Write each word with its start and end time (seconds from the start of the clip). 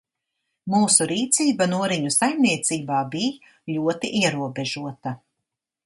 Mūsu 0.75 1.05
rīcība 1.11 1.67
Noriņu 1.75 2.13
saimniecībā 2.17 3.05
bij 3.13 3.31
ļoti 3.77 4.15
ierobežota. 4.25 5.19